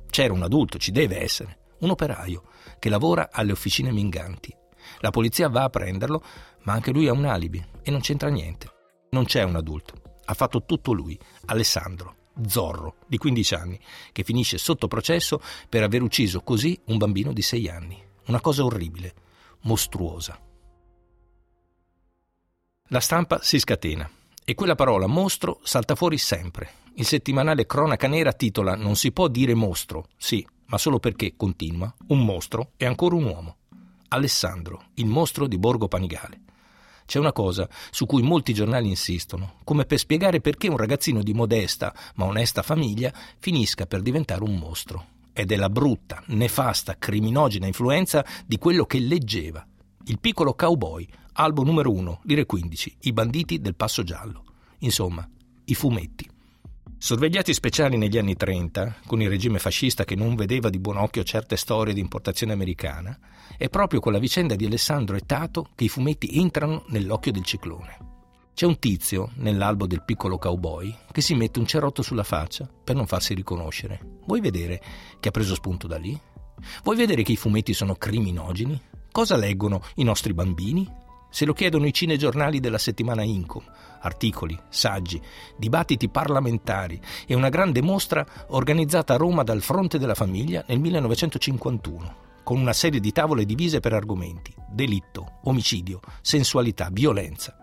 C'era 0.09 0.33
un 0.33 0.43
adulto, 0.43 0.77
ci 0.77 0.91
deve 0.91 1.21
essere, 1.21 1.57
un 1.79 1.89
operaio, 1.89 2.43
che 2.79 2.89
lavora 2.89 3.29
alle 3.31 3.51
officine 3.51 3.91
minganti 3.91 4.55
La 5.01 5.11
polizia 5.11 5.49
va 5.49 5.63
a 5.63 5.69
prenderlo, 5.69 6.23
ma 6.63 6.73
anche 6.73 6.91
lui 6.91 7.07
ha 7.07 7.13
un 7.13 7.25
alibi 7.25 7.63
e 7.81 7.91
non 7.91 8.01
c'entra 8.01 8.29
niente. 8.29 8.71
Non 9.11 9.25
c'è 9.25 9.43
un 9.43 9.55
adulto. 9.55 10.17
Ha 10.25 10.33
fatto 10.33 10.63
tutto 10.65 10.93
lui, 10.93 11.17
Alessandro, 11.45 12.15
Zorro, 12.47 12.97
di 13.07 13.17
15 13.17 13.53
anni, 13.55 13.79
che 14.11 14.23
finisce 14.23 14.57
sotto 14.57 14.87
processo 14.87 15.41
per 15.67 15.83
aver 15.83 16.01
ucciso 16.01 16.41
così 16.41 16.79
un 16.85 16.97
bambino 16.97 17.33
di 17.33 17.41
6 17.41 17.69
anni. 17.69 18.03
Una 18.27 18.41
cosa 18.41 18.63
orribile, 18.63 19.13
mostruosa. 19.61 20.39
La 22.89 22.99
stampa 22.99 23.39
si 23.41 23.59
scatena 23.59 24.09
e 24.43 24.55
quella 24.55 24.75
parola 24.75 25.07
mostro 25.07 25.59
salta 25.63 25.95
fuori 25.95 26.17
sempre. 26.17 26.71
Il 26.95 27.05
settimanale 27.05 27.65
Cronaca 27.65 28.07
Nera 28.07 28.33
titola 28.33 28.75
Non 28.75 28.95
si 28.95 29.11
può 29.11 29.27
dire 29.27 29.53
mostro, 29.53 30.07
sì, 30.17 30.45
ma 30.65 30.77
solo 30.77 30.99
perché, 30.99 31.35
continua, 31.35 31.93
un 32.07 32.25
mostro 32.25 32.71
è 32.77 32.85
ancora 32.85 33.15
un 33.15 33.25
uomo. 33.25 33.57
Alessandro, 34.09 34.85
il 34.95 35.05
mostro 35.05 35.47
di 35.47 35.57
Borgo 35.57 35.87
Panigale. 35.87 36.41
C'è 37.05 37.19
una 37.19 37.31
cosa 37.31 37.67
su 37.91 38.05
cui 38.05 38.21
molti 38.21 38.53
giornali 38.53 38.87
insistono, 38.87 39.55
come 39.63 39.85
per 39.85 39.97
spiegare 39.97 40.41
perché 40.41 40.67
un 40.67 40.77
ragazzino 40.77 41.23
di 41.23 41.33
modesta 41.33 41.93
ma 42.15 42.25
onesta 42.25 42.61
famiglia 42.61 43.13
finisca 43.39 43.85
per 43.85 44.01
diventare 44.01 44.43
un 44.43 44.55
mostro. 44.55 45.17
Ed 45.33 45.51
è 45.51 45.55
la 45.55 45.69
brutta, 45.69 46.21
nefasta, 46.27 46.97
criminogena 46.97 47.67
influenza 47.67 48.25
di 48.45 48.57
quello 48.57 48.85
che 48.85 48.99
leggeva. 48.99 49.65
Il 50.05 50.19
piccolo 50.19 50.53
cowboy, 50.53 51.07
albo 51.33 51.63
numero 51.63 51.91
1, 51.91 52.21
lire 52.23 52.45
15, 52.45 52.97
I 53.01 53.13
banditi 53.13 53.59
del 53.59 53.75
passo 53.75 54.03
giallo. 54.03 54.43
Insomma, 54.79 55.27
i 55.65 55.75
fumetti. 55.75 56.29
Sorvegliati 57.01 57.53
speciali 57.53 57.95
negli 57.95 58.17
anni 58.17 58.35
30, 58.35 58.97
con 59.07 59.21
il 59.21 59.29
regime 59.29 59.57
fascista 59.57 60.03
che 60.03 60.15
non 60.15 60.35
vedeva 60.35 60.69
di 60.69 60.79
buon 60.79 60.97
occhio 60.97 61.23
certe 61.23 61.55
storie 61.55 61.93
di 61.93 62.01
importazione 62.01 62.51
americana, 62.51 63.17
è 63.57 63.69
proprio 63.69 64.01
con 64.01 64.11
la 64.11 64.19
vicenda 64.19 64.55
di 64.55 64.65
Alessandro 64.65 65.15
e 65.15 65.21
Tato 65.21 65.69
che 65.75 65.85
i 65.85 65.89
fumetti 65.89 66.37
entrano 66.37 66.83
nell'occhio 66.89 67.31
del 67.31 67.45
ciclone. 67.45 67.97
C'è 68.53 68.65
un 68.65 68.79
tizio, 68.79 69.31
nell'albo 69.35 69.87
del 69.87 70.03
piccolo 70.03 70.37
cowboy, 70.37 70.93
che 71.09 71.21
si 71.21 71.35
mette 71.35 71.59
un 71.59 71.65
cerotto 71.65 72.01
sulla 72.01 72.23
faccia 72.23 72.69
per 72.83 72.97
non 72.97 73.07
farsi 73.07 73.33
riconoscere. 73.33 74.01
Vuoi 74.25 74.41
vedere 74.41 74.81
che 75.21 75.29
ha 75.29 75.31
preso 75.31 75.55
spunto 75.55 75.87
da 75.87 75.97
lì? 75.97 76.19
Vuoi 76.83 76.97
vedere 76.97 77.23
che 77.23 77.31
i 77.31 77.37
fumetti 77.37 77.73
sono 77.73 77.95
criminogeni? 77.95 78.79
Cosa 79.09 79.37
leggono 79.37 79.81
i 79.95 80.03
nostri 80.03 80.33
bambini? 80.33 80.85
Se 81.29 81.45
lo 81.45 81.53
chiedono 81.53 81.85
i 81.85 81.93
cinegiornali 81.93 82.59
della 82.59 82.77
settimana 82.77 83.23
Incom, 83.23 83.63
articoli, 84.01 84.57
saggi, 84.69 85.21
dibattiti 85.55 86.09
parlamentari 86.09 86.99
e 87.27 87.35
una 87.35 87.49
grande 87.49 87.81
mostra 87.81 88.25
organizzata 88.47 89.13
a 89.13 89.17
Roma 89.17 89.43
dal 89.43 89.61
Fronte 89.61 89.99
della 89.99 90.15
Famiglia 90.15 90.63
nel 90.67 90.79
1951, 90.79 92.15
con 92.43 92.59
una 92.59 92.73
serie 92.73 92.99
di 92.99 93.11
tavole 93.11 93.45
divise 93.45 93.79
per 93.79 93.93
argomenti, 93.93 94.53
delitto, 94.67 95.39
omicidio, 95.43 95.99
sensualità, 96.21 96.89
violenza. 96.91 97.58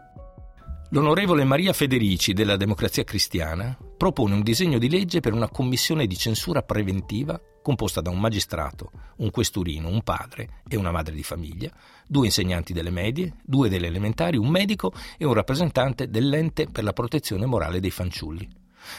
L'onorevole 0.90 1.42
Maria 1.42 1.72
Federici 1.72 2.32
della 2.32 2.56
Democrazia 2.56 3.02
Cristiana 3.02 3.76
propone 3.96 4.34
un 4.34 4.42
disegno 4.42 4.78
di 4.78 4.88
legge 4.88 5.18
per 5.18 5.32
una 5.32 5.48
commissione 5.48 6.06
di 6.06 6.16
censura 6.16 6.62
preventiva 6.62 7.40
composta 7.60 8.00
da 8.00 8.10
un 8.10 8.20
magistrato, 8.20 8.92
un 9.16 9.30
questurino, 9.32 9.88
un 9.88 10.02
padre 10.02 10.62
e 10.68 10.76
una 10.76 10.92
madre 10.92 11.12
di 11.12 11.24
famiglia, 11.24 11.72
due 12.06 12.26
insegnanti 12.26 12.72
delle 12.72 12.90
medie, 12.90 13.34
due 13.42 13.68
delle 13.68 13.88
elementari, 13.88 14.36
un 14.36 14.48
medico 14.48 14.92
e 15.18 15.24
un 15.24 15.32
rappresentante 15.32 16.08
dell'ente 16.08 16.68
per 16.68 16.84
la 16.84 16.92
protezione 16.92 17.46
morale 17.46 17.80
dei 17.80 17.90
fanciulli. 17.90 18.48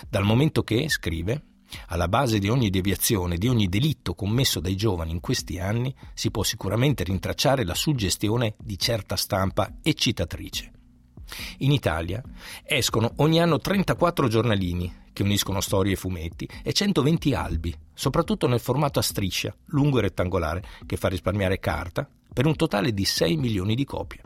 Dal 0.10 0.25
momento 0.25 0.63
che, 0.63 0.89
scrive, 0.89 1.44
alla 1.88 2.10
base 2.10 2.38
di 2.38 2.50
ogni 2.50 2.70
deviazione, 2.70 3.38
di 3.38 3.48
ogni 3.48 3.70
delitto 3.70 4.13
commesso 4.13 4.60
dai 4.60 4.75
giovani 4.75 5.12
in 5.12 5.22
questi 5.22 5.58
anni, 5.58 5.96
si 6.13 6.32
può 6.32 6.44
sicuramente 6.44 7.06
rintracciare 7.06 7.63
la 7.63 7.75
suggestione 7.75 8.56
di 8.60 8.77
certa 8.77 9.15
stampa 9.15 9.77
eccitatrice. 9.82 10.74
In 11.60 11.72
Italia 11.72 12.22
escono 12.64 13.14
ogni 13.18 13.42
anno 13.42 13.60
34 13.60 14.28
giornalini 14.28 15.06
che 15.18 15.24
uniscono 15.24 15.62
storie 15.62 15.94
e 15.94 15.96
fumetti, 15.96 16.48
e 16.62 16.72
120 16.74 17.34
albi, 17.34 17.76
soprattutto 17.92 18.48
nel 18.48 18.60
formato 18.60 19.00
a 19.00 19.02
striscia, 19.02 19.52
lungo 19.70 19.98
e 19.98 20.02
rettangolare, 20.02 20.64
che 20.86 20.96
fa 20.96 21.08
risparmiare 21.08 21.58
carta, 21.58 22.08
per 22.32 22.46
un 22.46 22.56
totale 22.56 22.94
di 22.94 23.04
6 23.04 23.36
milioni 23.36 23.74
di 23.74 23.84
copie. 23.84 24.22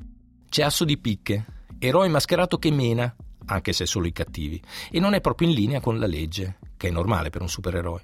C'è 0.50 0.64
Asso 0.64 0.84
di 0.84 0.98
Picche, 0.98 1.46
eroe 1.80 2.10
mascherato 2.10 2.58
che 2.58 2.72
mena, 2.72 3.16
anche 3.46 3.72
se 3.72 3.86
solo 3.86 4.06
i 4.06 4.12
cattivi, 4.12 4.62
e 4.92 5.00
non 5.00 5.14
è 5.14 5.22
proprio 5.22 5.48
in 5.48 5.54
linea 5.54 5.80
con 5.80 5.98
la 5.98 6.08
legge, 6.08 6.58
che 6.76 6.90
è 6.90 6.92
normale 6.92 7.30
per 7.30 7.42
un 7.42 7.48
supereroe. 7.48 8.04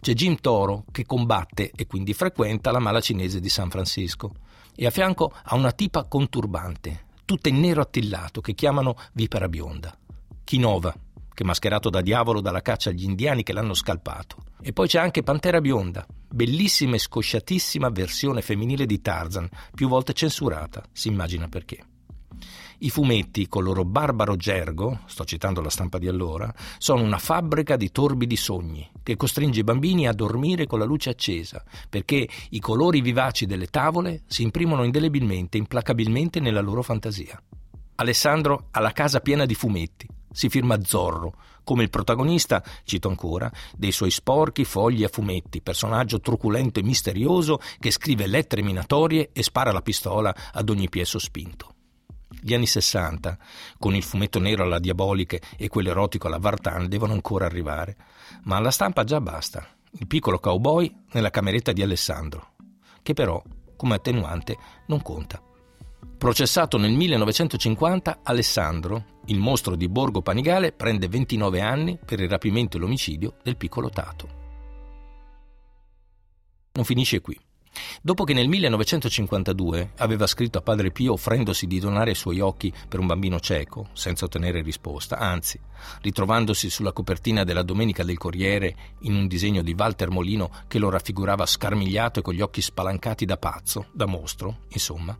C'è 0.00 0.12
Jim 0.12 0.36
Toro, 0.36 0.84
che 0.92 1.06
combatte 1.06 1.72
e 1.74 1.88
quindi 1.88 2.14
frequenta 2.14 2.70
la 2.70 2.78
mala 2.78 3.00
cinese 3.00 3.40
di 3.40 3.48
San 3.48 3.68
Francisco, 3.68 4.32
e 4.76 4.86
a 4.86 4.90
fianco 4.90 5.32
ha 5.42 5.56
una 5.56 5.72
tipa 5.72 6.04
conturbante, 6.04 7.06
tutta 7.28 7.50
in 7.50 7.60
nero 7.60 7.82
attillato, 7.82 8.40
che 8.40 8.54
chiamano 8.54 8.96
Vipera 9.12 9.50
Bionda. 9.50 9.94
Chinova, 10.44 10.94
che 11.34 11.44
mascherato 11.44 11.90
da 11.90 12.00
diavolo 12.00 12.40
dalla 12.40 12.62
caccia 12.62 12.88
agli 12.88 13.04
indiani 13.04 13.42
che 13.42 13.52
l'hanno 13.52 13.74
scalpato. 13.74 14.36
E 14.62 14.72
poi 14.72 14.88
c'è 14.88 14.98
anche 14.98 15.22
Pantera 15.22 15.60
Bionda, 15.60 16.06
bellissima 16.26 16.94
e 16.94 16.98
scosciatissima 16.98 17.90
versione 17.90 18.40
femminile 18.40 18.86
di 18.86 19.02
Tarzan, 19.02 19.46
più 19.74 19.88
volte 19.88 20.14
censurata, 20.14 20.82
si 20.90 21.08
immagina 21.08 21.48
perché. 21.48 21.84
I 22.80 22.90
fumetti, 22.90 23.48
col 23.48 23.64
loro 23.64 23.84
barbaro 23.84 24.36
gergo, 24.36 25.00
sto 25.06 25.24
citando 25.24 25.60
la 25.60 25.68
stampa 25.68 25.98
di 25.98 26.06
allora, 26.06 26.52
sono 26.78 27.02
una 27.02 27.18
fabbrica 27.18 27.76
di 27.76 27.90
torbidi 27.90 28.36
sogni 28.36 28.88
che 29.02 29.16
costringe 29.16 29.60
i 29.60 29.64
bambini 29.64 30.06
a 30.06 30.12
dormire 30.12 30.66
con 30.66 30.78
la 30.78 30.84
luce 30.84 31.10
accesa, 31.10 31.64
perché 31.90 32.28
i 32.50 32.60
colori 32.60 33.00
vivaci 33.00 33.46
delle 33.46 33.66
tavole 33.66 34.22
si 34.28 34.42
imprimono 34.42 34.84
indelebilmente, 34.84 35.58
implacabilmente 35.58 36.38
nella 36.38 36.60
loro 36.60 36.82
fantasia. 36.82 37.42
Alessandro 37.96 38.68
ha 38.70 38.78
la 38.78 38.92
casa 38.92 39.18
piena 39.18 39.44
di 39.44 39.54
fumetti, 39.54 40.06
si 40.30 40.48
firma 40.48 40.80
Zorro, 40.84 41.34
come 41.64 41.82
il 41.82 41.90
protagonista, 41.90 42.62
cito 42.84 43.08
ancora, 43.08 43.50
dei 43.76 43.90
suoi 43.90 44.12
sporchi 44.12 44.64
fogli 44.64 45.02
a 45.02 45.08
fumetti, 45.08 45.62
personaggio 45.62 46.20
truculento 46.20 46.78
e 46.78 46.84
misterioso 46.84 47.58
che 47.80 47.90
scrive 47.90 48.28
lettere 48.28 48.62
minatorie 48.62 49.30
e 49.32 49.42
spara 49.42 49.72
la 49.72 49.82
pistola 49.82 50.32
ad 50.52 50.68
ogni 50.70 50.88
piè 50.88 51.02
sospinto. 51.02 51.72
Gli 52.40 52.54
anni 52.54 52.66
Sessanta, 52.66 53.36
con 53.78 53.94
il 53.94 54.02
fumetto 54.02 54.38
nero 54.38 54.62
alla 54.62 54.78
diaboliche 54.78 55.40
e 55.56 55.68
quello 55.68 55.90
erotico 55.90 56.26
alla 56.26 56.38
Vartan, 56.38 56.88
devono 56.88 57.12
ancora 57.12 57.46
arrivare, 57.46 57.96
ma 58.44 58.56
alla 58.56 58.70
stampa 58.70 59.04
già 59.04 59.20
basta. 59.20 59.66
Il 59.92 60.06
piccolo 60.06 60.38
cowboy 60.38 60.92
nella 61.12 61.30
cameretta 61.30 61.72
di 61.72 61.82
Alessandro, 61.82 62.54
che 63.02 63.14
però, 63.14 63.42
come 63.76 63.94
attenuante, 63.94 64.56
non 64.86 65.02
conta. 65.02 65.42
Processato 66.18 66.78
nel 66.78 66.92
1950, 66.92 68.20
Alessandro, 68.22 69.20
il 69.26 69.38
mostro 69.38 69.76
di 69.76 69.88
Borgo 69.88 70.20
Panigale, 70.20 70.72
prende 70.72 71.08
29 71.08 71.60
anni 71.60 71.98
per 72.04 72.20
il 72.20 72.28
rapimento 72.28 72.76
e 72.76 72.80
l'omicidio 72.80 73.36
del 73.42 73.56
piccolo 73.56 73.88
Tato. 73.88 74.28
Non 76.72 76.84
finisce 76.84 77.20
qui. 77.20 77.38
Dopo 78.00 78.24
che 78.24 78.34
nel 78.34 78.48
1952 78.48 79.92
aveva 79.96 80.26
scritto 80.26 80.58
a 80.58 80.62
Padre 80.62 80.90
Pio 80.90 81.12
offrendosi 81.12 81.66
di 81.66 81.80
donare 81.80 82.12
i 82.12 82.14
suoi 82.14 82.40
occhi 82.40 82.72
per 82.88 83.00
un 83.00 83.06
bambino 83.06 83.40
cieco, 83.40 83.88
senza 83.92 84.24
ottenere 84.24 84.62
risposta, 84.62 85.18
anzi, 85.18 85.58
ritrovandosi 86.00 86.70
sulla 86.70 86.92
copertina 86.92 87.44
della 87.44 87.62
Domenica 87.62 88.04
del 88.04 88.18
Corriere 88.18 88.74
in 89.00 89.14
un 89.14 89.26
disegno 89.26 89.62
di 89.62 89.74
Walter 89.76 90.10
Molino 90.10 90.50
che 90.68 90.78
lo 90.78 90.90
raffigurava 90.90 91.46
scarmigliato 91.46 92.20
e 92.20 92.22
con 92.22 92.34
gli 92.34 92.40
occhi 92.40 92.62
spalancati 92.62 93.24
da 93.24 93.36
pazzo, 93.36 93.86
da 93.92 94.06
mostro, 94.06 94.60
insomma, 94.68 95.16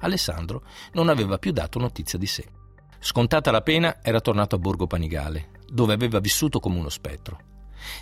Alessandro 0.00 0.62
non 0.92 1.08
aveva 1.08 1.38
più 1.38 1.52
dato 1.52 1.78
notizia 1.78 2.18
di 2.18 2.26
sé. 2.26 2.44
Scontata 2.98 3.50
la 3.50 3.62
pena, 3.62 3.98
era 4.02 4.20
tornato 4.20 4.56
a 4.56 4.58
Borgo 4.58 4.86
Panigale, 4.86 5.50
dove 5.66 5.92
aveva 5.92 6.20
vissuto 6.20 6.60
come 6.60 6.78
uno 6.78 6.88
spettro. 6.88 7.38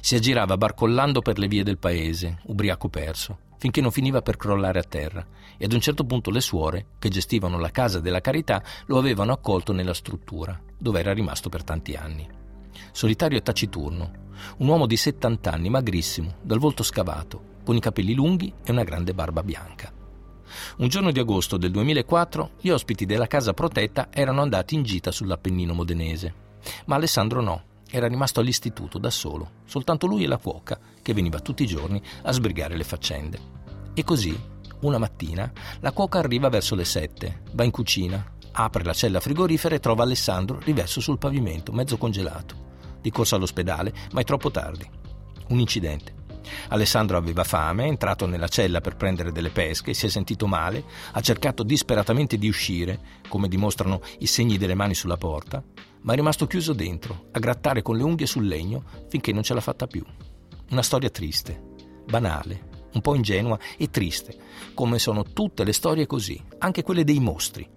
Si 0.00 0.14
aggirava 0.14 0.57
barcollando 0.57 1.23
per 1.23 1.38
le 1.38 1.49
vie 1.49 1.62
del 1.62 1.79
paese, 1.79 2.40
ubriaco 2.45 2.88
perso, 2.88 3.38
finché 3.61 3.83
non 3.83 3.90
finiva 3.90 4.23
per 4.23 4.38
crollare 4.38 4.79
a 4.79 4.83
terra, 4.83 5.26
e 5.59 5.67
ad 5.67 5.75
un 5.75 5.81
certo 5.81 6.05
punto 6.05 6.31
le 6.31 6.40
suore, 6.40 6.87
che 6.99 7.11
gestivano 7.11 7.59
la 7.59 7.71
casa 7.71 8.00
della 8.00 8.23
carità, 8.23 8.62
lo 8.87 8.97
avevano 8.97 9.33
accolto 9.33 9.75
nella 9.75 9.93
struttura, 9.93 10.59
dove 10.79 10.99
era 10.99 11.12
rimasto 11.12 11.50
per 11.50 11.62
tanti 11.62 11.93
anni. 11.93 12.26
Solitario 12.90 13.37
e 13.37 13.43
taciturno, 13.43 14.12
un 14.57 14.67
uomo 14.67 14.87
di 14.87 14.97
70 14.97 15.52
anni, 15.52 15.69
magrissimo, 15.69 16.37
dal 16.40 16.59
volto 16.59 16.83
scavato, 16.83 17.59
con 17.62 17.76
i 17.76 17.81
capelli 17.81 18.14
lunghi 18.14 18.50
e 18.64 18.73
una 18.73 18.83
grande 18.83 19.12
barba 19.12 19.43
bianca. 19.43 19.93
Un 20.79 20.88
giorno 20.88 21.11
di 21.11 21.21
agosto 21.21 21.59
del 21.59 21.71
2004 21.71 22.52
gli 22.62 22.71
ospiti 22.71 23.05
della 23.05 23.26
casa 23.26 23.52
protetta 23.52 24.09
erano 24.11 24.40
andati 24.40 24.75
in 24.75 24.85
gita 24.85 25.11
sull'Appennino 25.11 25.75
modenese, 25.75 26.35
ma 26.87 26.95
Alessandro 26.97 27.43
no, 27.43 27.64
era 27.90 28.06
rimasto 28.06 28.40
all'istituto 28.40 28.99
da 28.99 29.11
solo, 29.11 29.50
soltanto 29.64 30.06
lui 30.06 30.25
e 30.25 30.26
la 30.26 30.38
cuoca, 30.38 30.78
che 31.02 31.14
veniva 31.14 31.40
tutti 31.40 31.62
i 31.62 31.66
giorni 31.66 32.00
a 32.23 32.32
sbrigare 32.32 32.76
le 32.76 32.85
faccende. 32.85 33.38
E 33.94 34.04
così, 34.04 34.38
una 34.80 34.99
mattina, 34.99 35.50
la 35.80 35.92
cuoca 35.92 36.18
arriva 36.18 36.49
verso 36.49 36.75
le 36.75 36.85
sette, 36.85 37.42
va 37.52 37.64
in 37.64 37.70
cucina, 37.70 38.32
apre 38.52 38.85
la 38.85 38.92
cella 38.92 39.20
frigorifera 39.20 39.75
e 39.75 39.80
trova 39.80 40.04
Alessandro 40.04 40.59
riverso 40.61 41.00
sul 41.00 41.18
pavimento, 41.18 41.73
mezzo 41.73 41.97
congelato. 41.99 42.68
Di 43.00 43.11
corsa 43.11 43.37
all'ospedale, 43.37 43.92
ma 44.12 44.20
è 44.20 44.25
troppo 44.25 44.50
tardi. 44.50 44.88
Un 45.49 45.59
incidente. 45.59 46.20
Alessandro 46.68 47.16
aveva 47.16 47.44
fame, 47.44 47.85
è 47.85 47.88
entrato 47.88 48.26
nella 48.26 48.49
cella 48.49 48.80
per 48.80 48.97
prendere 48.97 49.32
delle 49.32 49.50
pesche, 49.50 49.94
si 49.94 50.06
è 50.06 50.09
sentito 50.09 50.47
male, 50.47 50.85
ha 51.12 51.20
cercato 51.20 51.62
disperatamente 51.62 52.37
di 52.38 52.49
uscire, 52.49 53.00
come 53.28 53.49
dimostrano 53.49 54.00
i 54.18 54.26
segni 54.26 54.59
delle 54.59 54.75
mani 54.75 54.94
sulla 54.94 55.16
porta, 55.16 55.62
ma 56.02 56.12
è 56.12 56.16
rimasto 56.16 56.47
chiuso 56.47 56.73
dentro, 56.73 57.28
a 57.32 57.38
grattare 57.38 57.82
con 57.82 57.97
le 57.97 58.02
unghie 58.02 58.26
sul 58.26 58.47
legno 58.47 58.85
finché 59.09 59.32
non 59.32 59.42
ce 59.42 59.54
l'ha 59.54 59.61
fatta 59.61 59.87
più. 59.87 60.04
Una 60.70 60.82
storia 60.82 61.11
triste, 61.11 61.61
banale, 62.06 62.68
un 62.92 63.00
po' 63.00 63.14
ingenua 63.14 63.59
e 63.76 63.90
triste, 63.90 64.37
come 64.75 64.99
sono 64.99 65.23
tutte 65.23 65.64
le 65.64 65.73
storie 65.73 66.06
così, 66.06 66.42
anche 66.59 66.82
quelle 66.82 67.04
dei 67.04 67.20
mostri. 67.20 67.68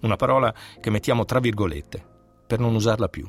Una 0.00 0.16
parola 0.16 0.54
che 0.80 0.90
mettiamo 0.90 1.24
tra 1.24 1.40
virgolette, 1.40 2.04
per 2.46 2.58
non 2.58 2.74
usarla 2.74 3.08
più. 3.08 3.28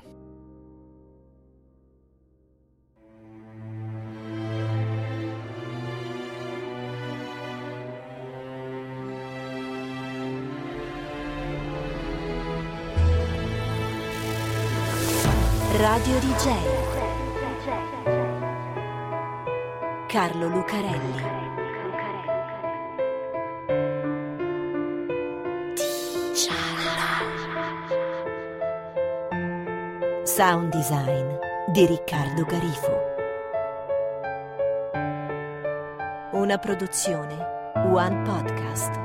Radio 15.87 16.17
DJ 16.17 16.51
Carlo 20.07 20.47
Lucarelli. 20.47 21.21
Sound 30.23 30.71
design 30.71 31.37
di 31.67 31.85
Riccardo 31.85 32.45
Garifo. 32.45 33.01
Una 36.31 36.57
produzione 36.57 37.37
One 37.91 38.23
Podcast 38.23 39.04